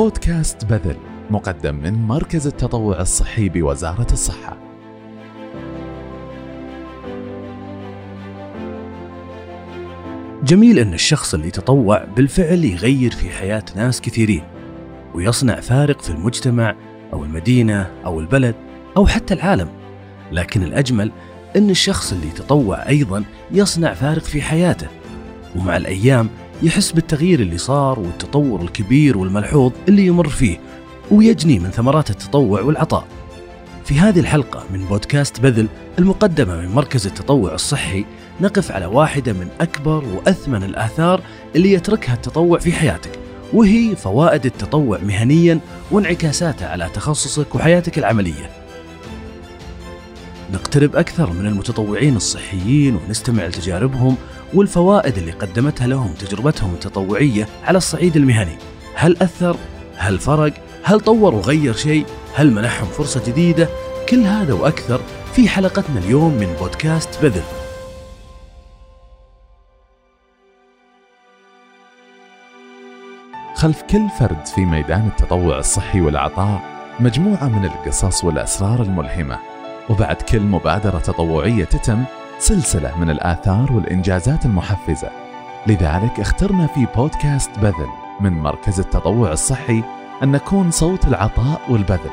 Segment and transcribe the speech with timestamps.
[0.00, 0.96] بودكاست بذل
[1.30, 4.56] مقدم من مركز التطوع الصحي بوزارة الصحة.
[10.44, 14.42] جميل أن الشخص اللي يتطوع بالفعل يغير في حياة ناس كثيرين
[15.14, 16.76] ويصنع فارق في المجتمع
[17.12, 18.54] أو المدينة أو البلد
[18.96, 19.68] أو حتى العالم.
[20.32, 21.12] لكن الأجمل
[21.56, 24.88] أن الشخص اللي يتطوع أيضا يصنع فارق في حياته
[25.56, 26.28] ومع الأيام
[26.62, 30.60] يحس بالتغيير اللي صار والتطور الكبير والملحوظ اللي يمر فيه
[31.10, 33.06] ويجني من ثمرات التطوع والعطاء.
[33.84, 35.68] في هذه الحلقة من بودكاست بذل
[35.98, 38.04] المقدمة من مركز التطوع الصحي
[38.40, 41.20] نقف على واحدة من أكبر وأثمن الآثار
[41.56, 43.10] اللي يتركها التطوع في حياتك
[43.52, 48.50] وهي فوائد التطوع مهنيا وانعكاساته على تخصصك وحياتك العملية.
[50.52, 54.16] نقترب أكثر من المتطوعين الصحيين ونستمع لتجاربهم
[54.54, 58.58] والفوائد اللي قدمتها لهم تجربتهم التطوعية على الصعيد المهني
[58.94, 59.56] هل أثر؟
[59.96, 63.68] هل فرق؟ هل طور وغير شيء؟ هل منحهم فرصة جديدة؟
[64.08, 65.00] كل هذا وأكثر
[65.32, 67.42] في حلقتنا اليوم من بودكاست بذل
[73.54, 76.60] خلف كل فرد في ميدان التطوع الصحي والعطاء
[77.00, 79.38] مجموعة من القصص والأسرار الملهمة
[79.90, 82.04] وبعد كل مبادرة تطوعية تتم
[82.40, 85.10] سلسلة من الآثار والإنجازات المحفزة.
[85.66, 87.88] لذلك اخترنا في بودكاست بذل
[88.20, 89.82] من مركز التطوع الصحي
[90.22, 92.10] أن نكون صوت العطاء والبذل.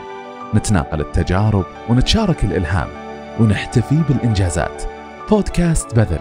[0.56, 2.88] نتناقل التجارب ونتشارك الإلهام
[3.40, 4.84] ونحتفي بالإنجازات.
[5.30, 6.20] بودكاست بذل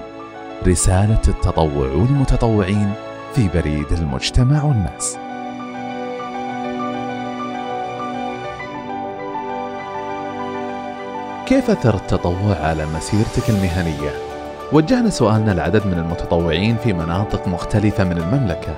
[0.67, 2.93] رسالة التطوع والمتطوعين
[3.35, 5.19] في بريد المجتمع والناس.
[11.47, 14.11] كيف أثر التطوع على مسيرتك المهنية؟
[14.73, 18.77] وجهنا سؤالنا لعدد من المتطوعين في مناطق مختلفة من المملكة.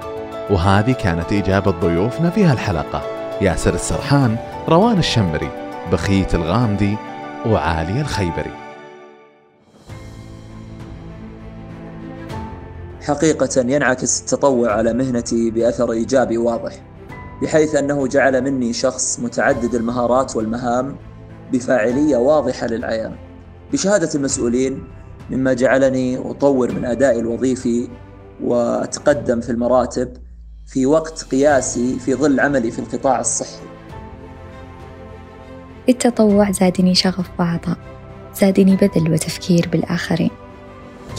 [0.50, 3.02] وهذه كانت إجابة ضيوفنا في هالحلقة.
[3.41, 4.36] ياسر السرحان،
[4.69, 5.50] روان الشمري،
[5.92, 6.97] بخيت الغامدي
[7.47, 8.53] وعالي الخيبري.
[13.06, 16.72] حقيقة ينعكس التطوع على مهنتي بأثر إيجابي واضح
[17.43, 20.97] بحيث أنه جعل مني شخص متعدد المهارات والمهام
[21.53, 23.16] بفاعلية واضحة للعيان.
[23.72, 24.84] بشهادة المسؤولين
[25.31, 27.88] مما جعلني أطور من أدائي الوظيفي
[28.42, 30.12] وأتقدم في المراتب
[30.66, 33.62] في وقت قياسي في ظل عملي في القطاع الصحي.
[35.88, 37.76] التطوع زادني شغف وعطاء
[38.34, 40.31] زادني بذل وتفكير بالآخرين.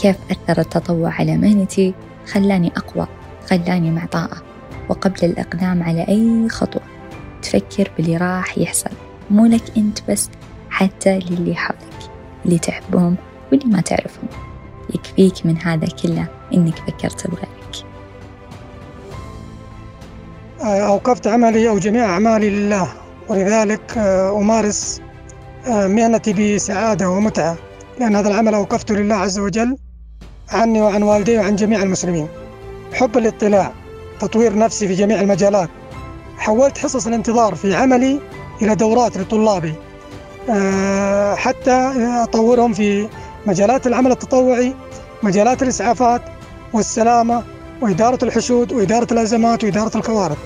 [0.02, 1.94] كيف أثر التطوع على مهنتي؟
[2.26, 3.06] خلاني أقوى
[3.50, 4.42] خلاني معطاءة.
[4.88, 6.82] وقبل الإقدام على أي خطوة
[7.42, 8.90] تفكر باللي راح يحصل.
[9.30, 10.30] مو لك أنت بس
[10.70, 12.10] حتى للي حولك
[12.44, 13.16] اللي تحبهم
[13.52, 14.28] واللي ما تعرفهم.
[14.94, 17.60] يكفيك من هذا كله إنك فكرت بغيرك.
[20.60, 22.88] أوقفت عملي أو جميع أعمالي لله
[23.28, 25.00] ولذلك آه، أمارس
[25.66, 27.56] آه، مهنتي بسعادة ومتعة
[28.00, 29.76] لأن هذا العمل أوقفته لله عز وجل
[30.50, 32.28] عني وعن والدي وعن جميع المسلمين.
[32.92, 33.72] حب الاطلاع
[34.20, 35.68] تطوير نفسي في جميع المجالات.
[36.38, 38.20] حولت حصص الانتظار في عملي
[38.62, 39.74] إلى دورات لطلابي
[40.50, 43.08] آه، حتى أطورهم في
[43.46, 44.74] مجالات العمل التطوعي
[45.22, 46.22] مجالات الإسعافات
[46.72, 47.42] والسلامة
[47.80, 50.38] وإدارة الحشود وإدارة الأزمات وإدارة الكوارث.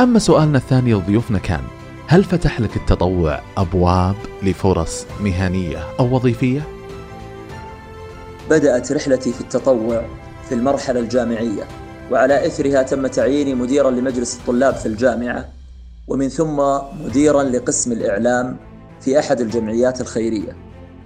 [0.00, 1.62] أما سؤالنا الثاني لضيوفنا كان
[2.06, 6.62] هل فتح لك التطوع أبواب لفرص مهنية أو وظيفية؟
[8.50, 10.04] بدأت رحلتي في التطوع
[10.48, 11.64] في المرحلة الجامعية.
[12.10, 15.48] وعلى إثرها تم تعييني مديرا لمجلس الطلاب في الجامعة
[16.08, 18.56] ومن ثم مديرا لقسم الإعلام
[19.00, 20.56] في أحد الجمعيات الخيرية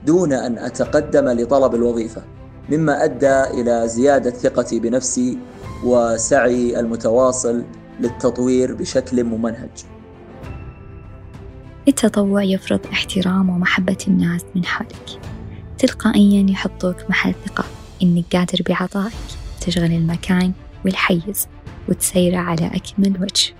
[0.06, 2.22] دون أن أتقدم لطلب الوظيفة
[2.70, 5.38] مما أدى إلى زيادة ثقتي بنفسي
[5.84, 7.64] وسعي المتواصل
[8.00, 9.70] للتطوير بشكل ممنهج.
[11.88, 15.20] التطوع يفرض احترام ومحبة الناس من حولك.
[15.78, 17.64] تلقائيا يحطوك محل ثقة.
[18.02, 19.12] إنك قادر بعطائك.
[19.60, 20.52] تشغل المكان.
[20.84, 21.46] والحيز
[21.88, 23.54] وتسيره على أكمل وجه.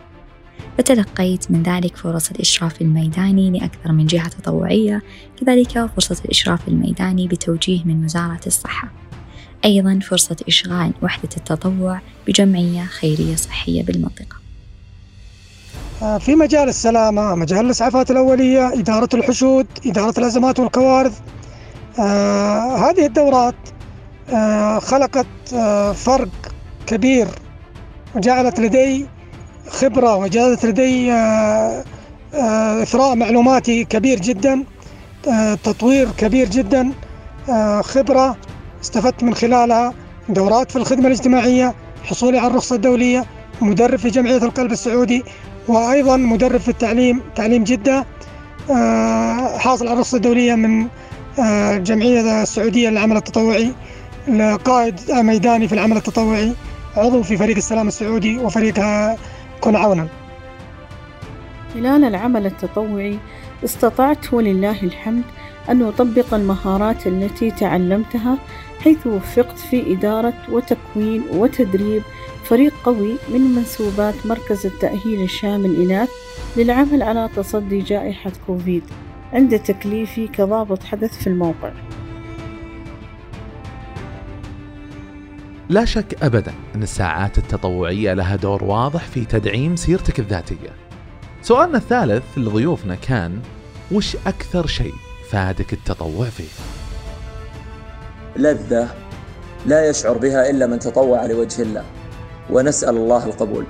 [0.78, 5.02] فتلقيت من ذلك فرص الإشراف الميداني لأكثر من جهة تطوعية
[5.40, 8.88] كذلك فرصة الإشراف الميداني بتوجيه من وزارة الصحة.
[9.64, 14.36] أيضا فرصة إشغال وحدة التطوع بجمعية خيرية صحية بالمنطقة.
[16.02, 21.20] آه، في مجال السلامة مجال الإسعافات الأولية إدارة الحشود إدارة الأزمات والكوارث.
[21.98, 23.54] آه هذه الدورات
[24.30, 26.41] آه خلقت آه فرق
[26.86, 27.28] كبير
[28.14, 29.06] وجعلت لدي
[29.68, 31.84] خبرة وجعلت لدي آه
[32.34, 34.64] آه إثراء معلوماتي كبير جدا
[35.28, 36.92] آه تطوير كبير جدا
[37.80, 38.36] خبرة
[38.82, 39.94] استفدت من خلالها
[40.28, 41.74] دورات في الخدمة الاجتماعية
[42.04, 43.24] حصولي على الرخصة الدولية
[43.60, 45.24] مدرب في جمعية القلب السعودي
[45.68, 48.06] وأيضا مدرب في التعليم تعليم جدة
[49.58, 50.86] حاصل على الرخصة الدولية من
[51.38, 53.72] الجمعية السعودية للعمل التطوعي
[54.64, 56.52] قائد ميداني في العمل التطوعي.
[56.96, 58.74] عضو في فريق السلام السعودي وفريق
[59.60, 60.08] كن عونا.
[61.74, 63.18] خلال العمل التطوعي
[63.64, 65.22] استطعت ولله الحمد
[65.68, 68.38] أن أطبق المهارات التي تعلمتها
[68.80, 72.02] حيث وفقت في إدارة وتكوين وتدريب
[72.44, 76.10] فريق قوي من منسوبات مركز التأهيل الشامل إناث
[76.56, 78.82] للعمل على تصدي جائحة كوفيد
[79.32, 81.72] عند تكليفي كضابط حدث في الموقع.
[85.68, 90.70] لا شك ابدا أن الساعات التطوعية لها دور واضح في تدعيم سيرتك الذاتية.
[91.42, 93.40] سؤالنا الثالث لضيوفنا كان
[93.92, 94.94] وش أكثر شيء
[95.30, 96.48] فادك التطوع فيه؟
[98.36, 98.88] لذة
[99.66, 101.84] لا يشعر بها إلا من تطوع لوجه الله
[102.50, 103.64] ونسأل الله القبول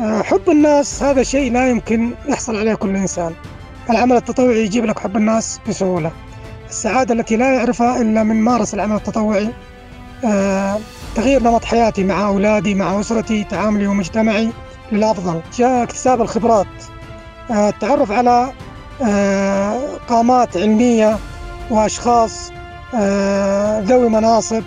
[0.00, 3.34] حب الناس هذا شيء لا يمكن يحصل عليه كل إنسان
[3.90, 6.12] العمل التطوعي يجيب لك حب الناس بسهولة
[6.68, 9.48] السعادة التي لا يعرفها إلا من مارس العمل التطوعي
[11.14, 14.50] تغيير نمط حياتي مع أولادي مع أسرتي تعاملي ومجتمعي
[14.92, 15.40] للأفضل.
[15.58, 16.66] جاء اكتساب الخبرات.
[17.50, 18.52] آه، التعرف على
[20.08, 21.18] قامات علمية
[21.70, 22.50] وأشخاص
[22.94, 24.62] آه، ذوي مناصب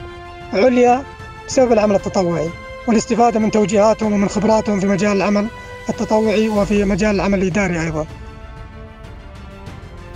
[0.53, 1.03] عليا
[1.47, 2.49] بسبب العمل التطوعي
[2.87, 5.47] والاستفادة من توجيهاتهم ومن خبراتهم في مجال العمل
[5.89, 8.05] التطوعي وفي مجال العمل الإداري أيضا.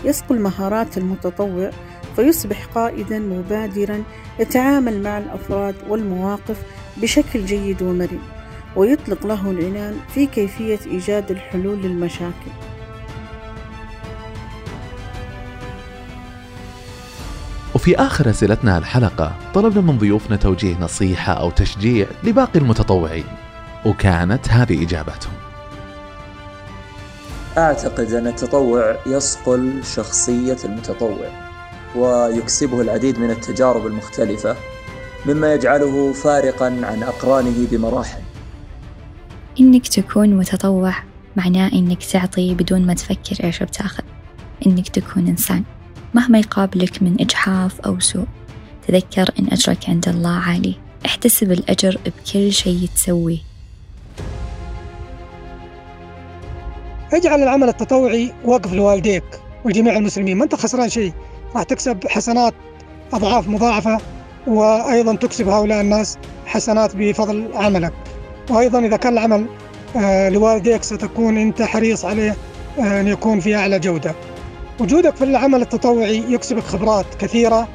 [0.06, 1.72] يصقل مهارات المتطوع
[2.16, 4.04] فيصبح قائدا مبادرا
[4.40, 6.64] يتعامل مع الأفراد والمواقف
[6.98, 8.20] بشكل جيد ومرن
[8.76, 12.52] ويطلق له العنان في كيفية إيجاد الحلول للمشاكل.
[17.76, 23.26] وفي آخر أسئلتنا الحلقة طلبنا من ضيوفنا توجيه نصيحة أو تشجيع لباقي المتطوعين
[23.86, 25.34] وكانت هذه إجابتهم.
[27.58, 31.51] أعتقد أن التطوع يصقل شخصية المتطوع.
[31.96, 34.56] ويكسبه العديد من التجارب المختلفة
[35.26, 38.22] مما يجعله فارقا عن أقرانه بمراحل.
[39.60, 40.94] إنك تكون متطوع
[41.36, 44.04] معناه إنك تعطي بدون ما تفكر إيش بتأخذ.
[44.66, 45.64] إنك تكون إنسان
[46.14, 48.26] مهما يقابلك من إجحاف أو سوء.
[48.88, 50.76] تذكر إن أجرك عند الله عالي.
[51.06, 53.38] احتسب الأجر بكل شيء تسويه.
[57.14, 59.24] اجعل العمل التطوعي وقف لوالديك
[59.66, 61.14] ولجميع المسلمين ما أنت خسران شيء.
[61.56, 62.54] راح تكسب حسنات
[63.14, 63.98] أضعاف مضاعفة
[64.48, 67.94] وأيضا تكسب هؤلاء الناس حسنات بفضل عملك.
[68.50, 69.46] وأيضا إذا كان العمل
[69.96, 72.36] آه، لوالديك ستكون أنت حريص عليه
[72.80, 74.16] آه، أن يكون في أعلى جودة.
[74.80, 77.68] وجودك في العمل التطوعي يكسبك خبرات كثيرة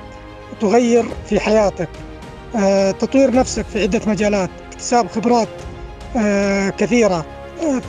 [0.61, 1.89] تغير في حياتك
[2.57, 5.49] آه، تطوير نفسك في عدة مجالات اكتساب خبرات
[6.79, 7.25] كثيرة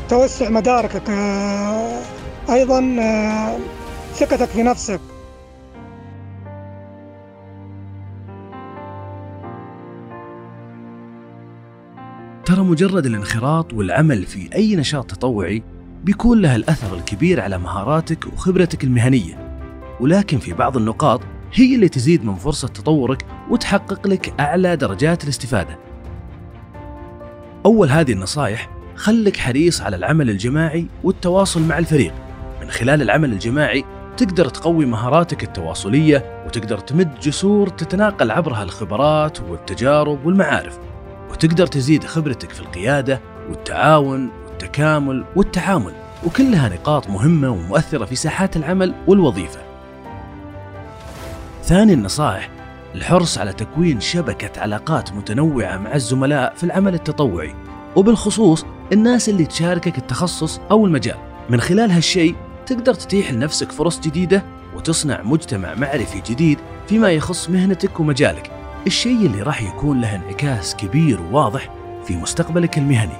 [0.09, 1.09] توسع مداركك
[2.49, 2.95] أيضا
[4.15, 4.99] ثقتك في نفسك.
[12.47, 15.63] ترى مجرد الانخراط والعمل في أي نشاط تطوعي
[16.03, 19.59] بيكون لها الأثر الكبير على مهاراتك وخبرتك المهنية.
[19.99, 21.21] ولكن في بعض النقاط
[21.53, 25.79] هي اللي تزيد من فرصة تطورك وتحقق لك أعلى درجات الاستفادة.
[27.65, 32.13] أول هذه النصائح خلك حريص على العمل الجماعي والتواصل مع الفريق.
[32.61, 33.83] من خلال العمل الجماعي
[34.17, 40.86] تقدر تقوي مهاراتك التواصلية وتقدر تمد جسور تتناقل عبرها الخبرات والتجارب والمعارف.
[41.31, 45.93] وتقدر تزيد خبرتك في القيادة والتعاون والتكامل والتعامل.
[46.25, 49.59] وكلها نقاط مهمة ومؤثرة في ساحات العمل والوظيفة.
[51.63, 52.49] ثاني النصائح
[52.95, 57.55] الحرص على تكوين شبكة علاقات متنوعة مع الزملاء في العمل التطوعي.
[57.95, 61.17] وبالخصوص الناس اللي تشاركك التخصص أو المجال.
[61.49, 64.43] من خلال هالشيء تقدر تتيح لنفسك فرص جديدة
[64.75, 66.57] وتصنع مجتمع معرفي جديد
[66.87, 68.51] فيما يخص مهنتك ومجالك.
[68.87, 71.69] الشيء اللي راح يكون له انعكاس كبير وواضح
[72.05, 73.17] في مستقبلك المهني.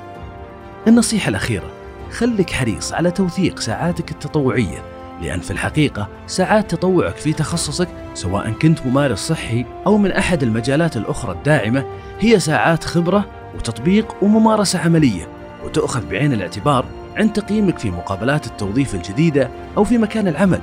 [0.88, 1.72] النصيحة الأخيرة
[2.12, 4.84] خلك حريص على توثيق ساعاتك التطوعية
[5.22, 10.98] لأن في الحقيقة ساعات تطوعك في تخصصك سواء كنت ممارس صحي أو من أحد المجالات
[10.98, 11.86] الأخرى الداعمة
[12.20, 15.28] هي ساعات خبرة وتطبيق وممارسة عملية
[15.66, 16.86] وتؤخذ بعين الاعتبار
[17.18, 20.62] عند تقييمك في مقابلات التوظيف الجديدة أو في مكان العمل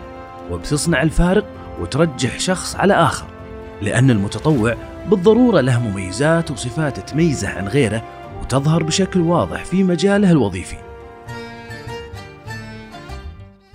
[0.50, 1.46] وبتصنع الفارق
[1.80, 3.26] وترجح شخص على آخر.
[3.82, 4.76] لأن المتطوع
[5.10, 8.04] بالضرورة له مميزات وصفات تميزه عن غيره
[8.40, 10.76] وتظهر بشكل واضح في مجاله الوظيفي.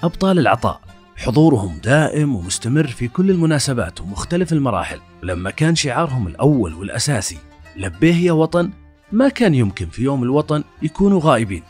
[0.03, 0.81] أبطال العطاء.
[1.17, 7.38] حضورهم دائم ومستمر في كل المناسبات ومختلف المراحل، ولما كان شعارهم الأول والأساسي
[7.77, 8.71] لبيه يا وطن
[9.12, 11.63] ما كان يمكن في يوم الوطن يكونوا غائبين.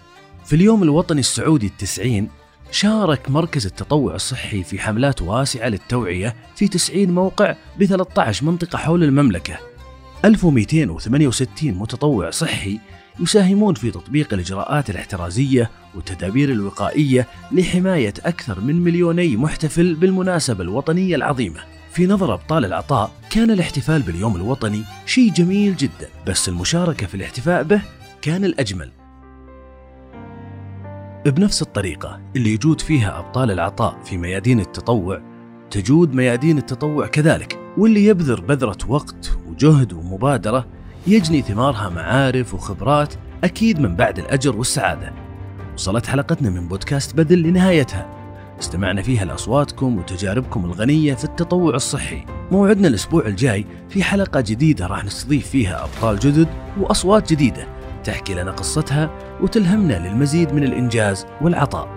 [0.45, 2.29] في اليوم الوطني السعودي التسعين
[2.71, 9.03] شارك مركز التطوع الصحي في حملات واسعة للتوعية في 90 موقع ب 13 منطقة حول
[9.03, 9.59] المملكة.
[10.25, 12.79] 1268 متطوع صحي
[13.19, 21.59] يساهمون في تطبيق الإجراءات الاحترازية والتدابير الوقائية لحماية أكثر من مليوني محتفل بالمناسبة الوطنية العظيمة.
[21.91, 27.63] في نظر أبطال العطاء كان الاحتفال باليوم الوطني شيء جميل جدا بس المشاركة في الاحتفاء
[27.63, 27.81] به
[28.21, 28.98] كان الأجمل.
[31.25, 35.21] بنفس الطريقة اللي يجود فيها أبطال العطاء في ميادين التطوع
[35.71, 40.65] تجود ميادين التطوع كذلك واللي يبذر بذرة وقت وجهد ومبادرة
[41.07, 45.13] يجني ثمارها معارف وخبرات أكيد من بعد الأجر والسعادة.
[45.73, 48.09] وصلت حلقتنا من بودكاست بذل لنهايتها.
[48.59, 52.25] استمعنا فيها لأصواتكم وتجاربكم الغنية في التطوع الصحي.
[52.51, 56.47] موعدنا الأسبوع الجاي في حلقة جديدة راح نستضيف فيها أبطال جدد
[56.79, 57.78] وأصوات جديدة.
[58.03, 59.09] تحكي لنا قصتها
[59.41, 61.87] وتلهمنا للمزيد من الإنجاز والعطاء.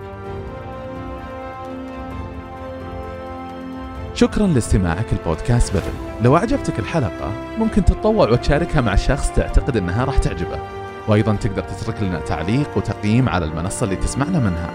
[4.13, 5.93] شكرا لاستماعك البودكاست بذل
[6.23, 10.59] لو أعجبتك الحلقة ممكن تتطوع وتشاركها مع شخص تعتقد أنها راح تعجبه.
[11.07, 14.69] وأيضا تقدر تترك لنا تعليق وتقييم على المنصة اللي تسمعنا منها.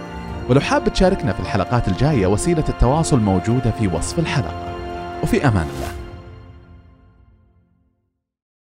[0.48, 4.74] ولو حاب تشاركنا في الحلقات الجاية وسيلة التواصل موجودة في وصف الحلقة.
[5.22, 5.97] وفي أمان الله.